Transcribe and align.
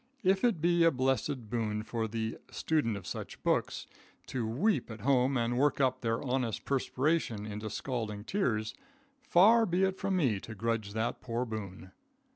If 0.23 0.43
it 0.43 0.61
be 0.61 0.83
a 0.83 0.89
blessed 0.89 1.47
boon 1.51 1.83
for 1.83 2.07
the 2.07 2.39
student 2.49 2.97
of 2.97 3.05
such 3.05 3.43
books 3.43 3.85
to 4.25 4.47
weep 4.47 4.89
at 4.89 5.01
home 5.01 5.37
and 5.37 5.59
work 5.59 5.79
up 5.79 6.01
their 6.01 6.23
honest 6.23 6.65
perspiration 6.65 7.45
into 7.45 7.69
scalding 7.69 8.23
tears, 8.23 8.73
far 9.21 9.63
be 9.67 9.83
it 9.83 9.99
from 9.99 10.15
me 10.17 10.39
to 10.39 10.55
grudge 10.55 10.93
that 10.93 11.21
poor 11.21 11.45
boon. 11.45 11.91